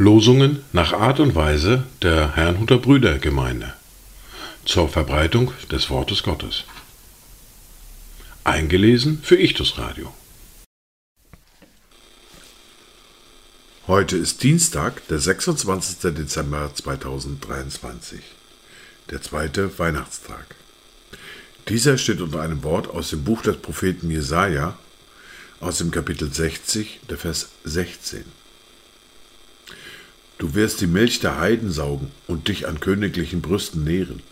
[0.00, 3.74] Losungen nach Art und Weise der Herrnhuter Brüdergemeinde
[4.64, 6.64] zur Verbreitung des Wortes Gottes.
[8.42, 10.10] Eingelesen für Ichtus Radio.
[13.86, 16.14] Heute ist Dienstag, der 26.
[16.14, 18.20] Dezember 2023,
[19.10, 20.54] der zweite Weihnachtstag.
[21.68, 24.78] Dieser steht unter einem Wort aus dem Buch des Propheten Jesaja,
[25.60, 28.24] aus dem Kapitel 60, der Vers 16.
[30.40, 34.22] Du wirst die Milch der Heiden saugen und dich an königlichen Brüsten nähren.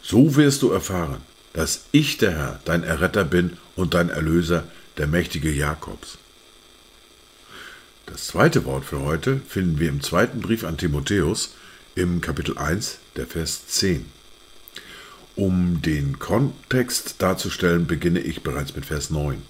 [0.00, 1.20] So wirst du erfahren,
[1.52, 4.64] dass ich der Herr, dein Erretter bin und dein Erlöser,
[4.96, 6.16] der mächtige Jakobs.
[8.06, 11.54] Das zweite Wort für heute finden wir im zweiten Brief an Timotheus
[11.94, 14.06] im Kapitel 1, der Vers 10.
[15.36, 19.42] Um den Kontext darzustellen, beginne ich bereits mit Vers 9.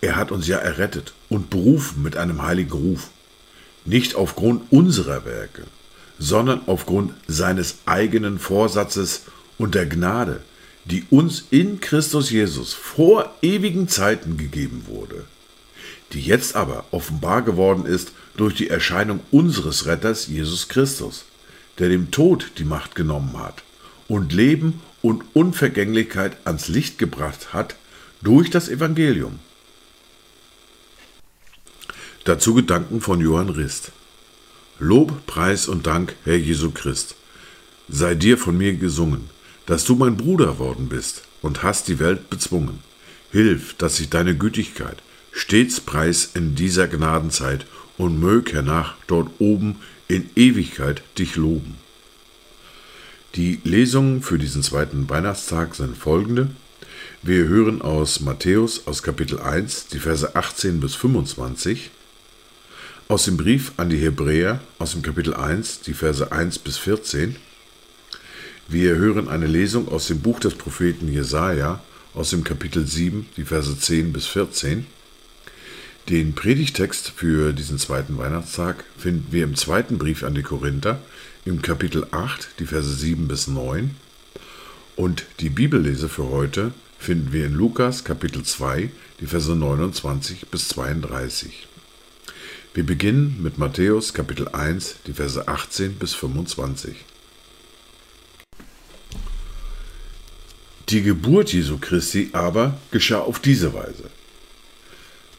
[0.00, 3.10] Er hat uns ja errettet und berufen mit einem heiligen Ruf
[3.84, 5.64] nicht aufgrund unserer Werke,
[6.18, 9.22] sondern aufgrund seines eigenen Vorsatzes
[9.56, 10.40] und der Gnade,
[10.84, 15.24] die uns in Christus Jesus vor ewigen Zeiten gegeben wurde,
[16.12, 21.24] die jetzt aber offenbar geworden ist durch die Erscheinung unseres Retters Jesus Christus,
[21.78, 23.62] der dem Tod die Macht genommen hat
[24.08, 27.76] und Leben und Unvergänglichkeit ans Licht gebracht hat
[28.22, 29.38] durch das Evangelium
[32.28, 33.90] Dazu Gedanken von Johann Rist.
[34.78, 37.14] Lob, Preis und Dank, Herr Jesu Christ,
[37.88, 39.30] sei dir von mir gesungen,
[39.64, 42.80] dass du mein Bruder worden bist und hast die Welt bezwungen.
[43.32, 44.98] Hilf, dass ich deine Gütigkeit
[45.32, 47.64] stets preis in dieser Gnadenzeit
[47.96, 49.76] und mög hernach dort oben
[50.06, 51.76] in Ewigkeit dich loben.
[53.36, 56.50] Die Lesungen für diesen zweiten Weihnachtstag sind folgende.
[57.22, 61.90] Wir hören aus Matthäus aus Kapitel 1 die Verse 18 bis 25,
[63.08, 67.36] aus dem Brief an die Hebräer aus dem Kapitel 1, die Verse 1 bis 14.
[68.68, 71.82] Wir hören eine Lesung aus dem Buch des Propheten Jesaja
[72.12, 74.86] aus dem Kapitel 7, die Verse 10 bis 14.
[76.10, 81.00] Den Predigtext für diesen zweiten Weihnachtstag finden wir im zweiten Brief an die Korinther
[81.46, 83.92] im Kapitel 8, die Verse 7 bis 9.
[84.96, 88.90] Und die Bibellese für heute finden wir in Lukas Kapitel 2,
[89.20, 91.68] die Verse 29 bis 32.
[92.74, 96.94] Wir beginnen mit Matthäus Kapitel 1, die Verse 18 bis 25.
[100.90, 104.04] Die Geburt Jesu Christi aber geschah auf diese Weise.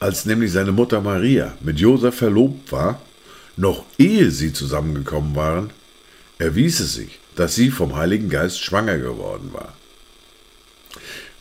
[0.00, 3.00] Als nämlich seine Mutter Maria mit Josef verlobt war,
[3.56, 5.70] noch ehe sie zusammengekommen waren,
[6.38, 9.72] erwies es sich, dass sie vom Heiligen Geist schwanger geworden war.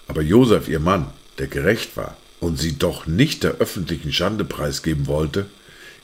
[0.07, 1.07] Aber Josef, ihr Mann,
[1.39, 5.47] der gerecht war und sie doch nicht der öffentlichen Schande preisgeben wollte,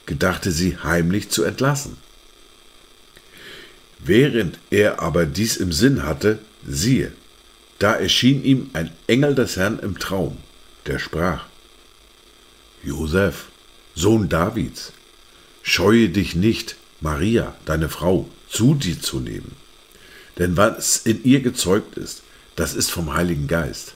[0.10, 1.96] gedachte sie heimlich zu entlassen.
[4.00, 7.12] Während er aber dies im Sinn hatte, siehe,
[7.78, 10.38] da erschien ihm ein Engel des Herrn im Traum,
[10.88, 11.46] der sprach,
[12.84, 13.50] Josef,
[13.94, 14.94] Sohn Davids,
[15.62, 19.56] scheue dich nicht, Maria, deine Frau, zu dir zu nehmen.
[20.40, 22.24] Denn was in ihr gezeugt ist,
[22.56, 23.94] das ist vom Heiligen Geist.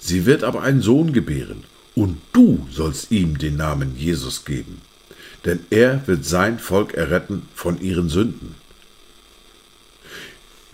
[0.00, 1.62] Sie wird aber einen Sohn gebären,
[1.94, 4.80] und du sollst ihm den Namen Jesus geben,
[5.44, 8.54] denn er wird sein Volk erretten von ihren Sünden.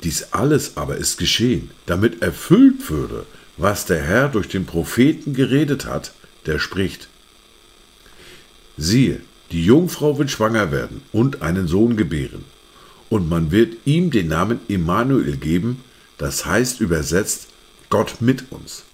[0.05, 5.87] Dies alles aber ist geschehen, damit erfüllt würde, was der Herr durch den Propheten geredet
[5.87, 6.13] hat,
[6.47, 7.09] der spricht.
[8.77, 12.45] Siehe, die Jungfrau wird schwanger werden und einen Sohn gebären,
[13.09, 15.83] und man wird ihm den Namen Immanuel geben,
[16.19, 17.49] das heißt übersetzt
[17.91, 18.85] Gott mit uns.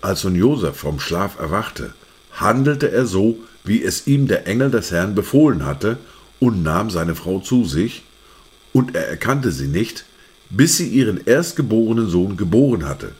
[0.00, 1.92] Als nun Josef vom Schlaf erwachte,
[2.32, 5.98] handelte er so, wie es ihm der Engel des Herrn befohlen hatte,
[6.38, 8.02] und nahm seine Frau zu sich,
[8.72, 10.04] und er erkannte sie nicht,
[10.48, 13.12] bis sie ihren erstgeborenen Sohn geboren hatte.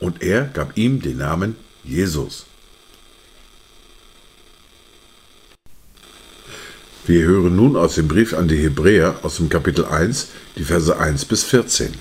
[0.00, 2.46] Und er gab ihm den Namen Jesus.
[7.06, 10.98] Wir hören nun aus dem Brief an die Hebräer aus dem Kapitel 1, die Verse
[10.98, 11.94] 1 bis 14.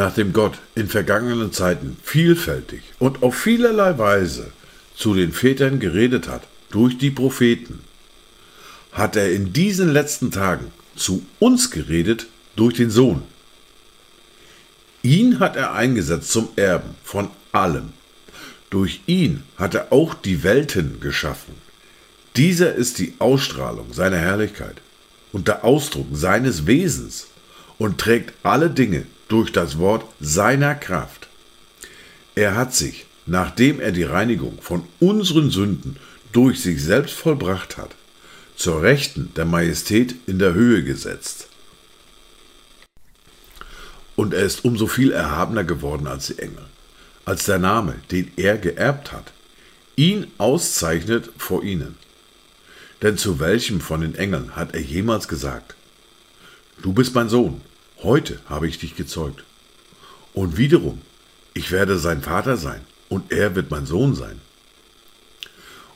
[0.00, 4.50] nachdem Gott in vergangenen Zeiten vielfältig und auf vielerlei Weise
[4.96, 7.80] zu den Vätern geredet hat, durch die Propheten,
[8.92, 13.22] hat er in diesen letzten Tagen zu uns geredet durch den Sohn.
[15.02, 17.92] Ihn hat er eingesetzt zum Erben von allem.
[18.70, 21.54] Durch ihn hat er auch die Welten geschaffen.
[22.36, 24.76] Dieser ist die Ausstrahlung seiner Herrlichkeit
[25.32, 27.26] und der Ausdruck seines Wesens
[27.76, 31.28] und trägt alle Dinge durch das Wort seiner Kraft.
[32.34, 35.96] Er hat sich, nachdem er die Reinigung von unseren Sünden
[36.32, 37.94] durch sich selbst vollbracht hat,
[38.56, 41.48] zur Rechten der Majestät in der Höhe gesetzt.
[44.16, 46.66] Und er ist umso viel erhabener geworden als die Engel,
[47.24, 49.32] als der Name, den er geerbt hat,
[49.96, 51.96] ihn auszeichnet vor ihnen.
[53.00, 55.74] Denn zu welchem von den Engeln hat er jemals gesagt,
[56.82, 57.60] Du bist mein Sohn,
[58.02, 59.44] heute habe ich dich gezeugt.
[60.32, 61.00] Und wiederum,
[61.54, 64.40] ich werde sein Vater sein und er wird mein Sohn sein.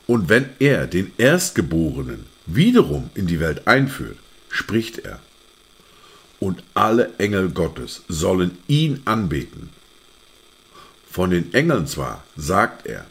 [0.07, 4.17] Und wenn er den Erstgeborenen wiederum in die Welt einführt,
[4.49, 5.19] spricht er,
[6.39, 9.69] und alle Engel Gottes sollen ihn anbeten.
[11.09, 13.05] Von den Engeln zwar sagt er,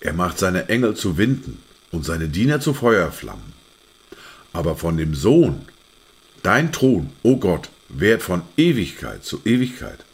[0.00, 1.62] er macht seine Engel zu Winden
[1.92, 3.52] und seine Diener zu Feuerflammen,
[4.52, 5.62] aber von dem Sohn,
[6.42, 10.04] dein Thron, o oh Gott, währt von Ewigkeit zu Ewigkeit.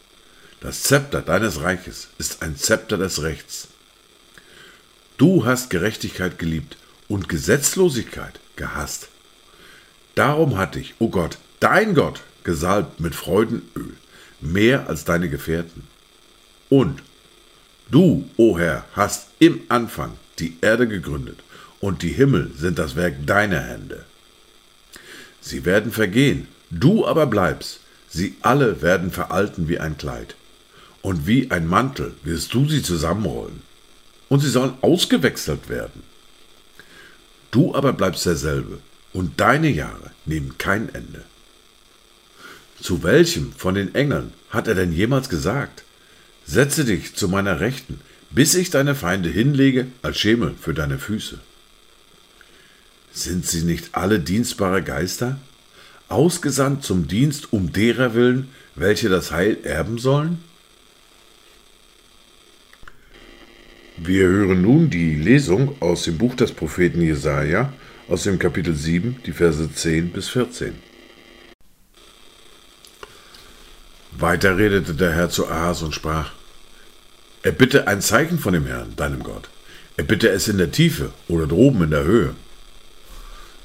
[0.60, 3.69] Das Zepter deines Reiches ist ein Zepter des Rechts.
[5.16, 6.76] Du hast Gerechtigkeit geliebt
[7.08, 9.08] und Gesetzlosigkeit gehasst.
[10.14, 13.96] Darum hat dich, o oh Gott, dein Gott, gesalbt mit Freudenöl,
[14.40, 15.84] mehr als deine Gefährten.
[16.69, 17.02] Und
[17.90, 21.38] du, o oh Herr, hast im Anfang die Erde gegründet,
[21.80, 24.04] und die Himmel sind das Werk deiner Hände.
[25.40, 30.34] Sie werden vergehen, du aber bleibst, sie alle werden veralten wie ein Kleid,
[31.02, 33.62] und wie ein Mantel wirst du sie zusammenrollen,
[34.28, 36.02] und sie sollen ausgewechselt werden.
[37.50, 38.78] Du aber bleibst derselbe,
[39.12, 41.24] und deine Jahre nehmen kein Ende.
[42.80, 45.84] Zu welchem von den Engeln hat er denn jemals gesagt,
[46.46, 51.38] setze dich zu meiner Rechten, bis ich deine Feinde hinlege als Schemel für deine Füße?
[53.12, 55.38] Sind sie nicht alle dienstbare Geister,
[56.12, 60.43] ausgesandt zum Dienst um derer willen, welche das Heil erben sollen?
[63.97, 67.73] Wir hören nun die Lesung aus dem Buch des Propheten Jesaja,
[68.09, 70.75] aus dem Kapitel 7, die Verse 10 bis 14.
[74.12, 76.32] Weiter redete der Herr zu Ahas und sprach,
[77.43, 79.49] Er bitte ein Zeichen von dem Herrn, deinem Gott.
[79.97, 82.35] Er bitte es in der Tiefe oder droben in der Höhe.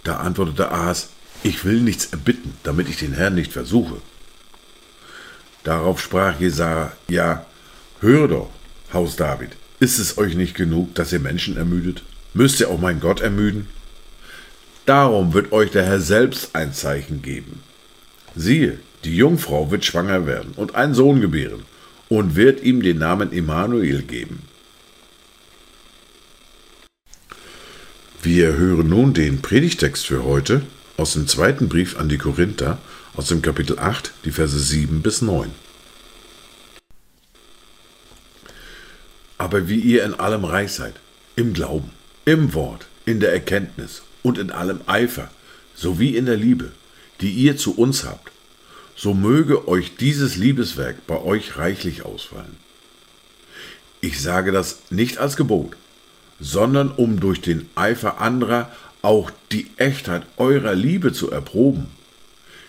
[0.04, 1.10] Da antwortete Ahas,
[1.44, 3.98] ich will nichts erbitten, damit ich den Herrn nicht versuche.
[5.64, 7.46] Darauf sprach Jesaja, ja,
[8.00, 8.50] höre doch,
[8.94, 12.04] Haus David, ist es euch nicht genug, dass ihr Menschen ermüdet?
[12.34, 13.68] Müsst ihr auch meinen Gott ermüden?
[14.86, 17.62] Darum wird euch der Herr selbst ein Zeichen geben.
[18.36, 21.66] Siehe, die Jungfrau wird schwanger werden und einen Sohn gebären
[22.10, 24.44] und wird ihm den Namen Immanuel geben.
[28.24, 30.62] Wir hören nun den Predigtext für heute
[30.98, 32.80] aus dem zweiten Brief an die Korinther
[33.16, 35.52] aus dem Kapitel 8, die Verse 7 bis 9.
[39.38, 40.96] Aber wie ihr in allem reich seid,
[41.36, 41.92] im Glauben,
[42.26, 45.30] im Wort, in der Erkenntnis und in allem Eifer,
[45.76, 46.72] sowie in der Liebe,
[47.22, 48.32] die ihr zu uns habt,
[48.96, 52.58] so möge euch dieses Liebeswerk bei euch reichlich ausfallen.
[54.02, 55.76] Ich sage das nicht als Gebot,
[56.40, 58.72] sondern um durch den Eifer anderer
[59.08, 61.88] auch die Echtheit eurer Liebe zu erproben.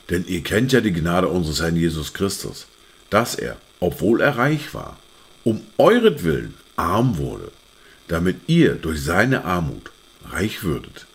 [0.09, 2.69] Denn ihr kennt ja die Gnade unseres Herrn Jesus Christus,
[3.11, 4.97] dass er, obwohl er reich war,
[5.43, 7.51] um euretwillen arm wurde,
[8.07, 9.91] damit ihr durch seine Armut
[10.31, 11.07] reich würdet.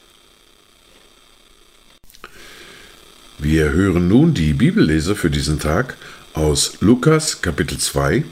[3.39, 5.95] Wir hören nun die Bibellese für diesen Tag
[6.33, 8.25] aus Lukas Kapitel 2,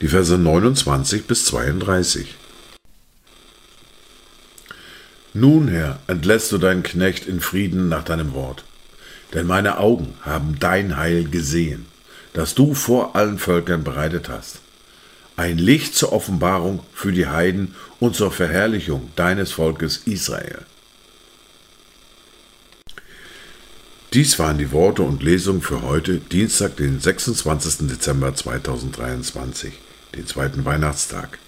[0.00, 2.34] die Verse 29 bis 32.
[5.32, 8.64] Nun, Herr, entlässt du deinen Knecht in Frieden nach deinem Wort.
[9.32, 11.86] Denn meine Augen haben dein Heil gesehen,
[12.32, 14.58] das du vor allen Völkern bereitet hast.
[15.36, 20.66] Ein Licht zur Offenbarung für die Heiden und zur Verherrlichung deines Volkes Israel.
[24.12, 27.86] Dies waren die Worte und Lesungen für heute, Dienstag, den 26.
[27.86, 29.72] Dezember 2023,
[30.16, 31.38] den zweiten Weihnachtstag.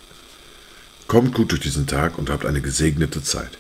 [1.08, 3.58] Kommt gut durch diesen Tag und habt eine gesegnete Zeit.